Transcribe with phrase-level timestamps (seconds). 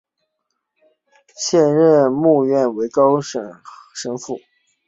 [1.37, 2.39] 现任院牧
[2.73, 4.39] 为高豪神父。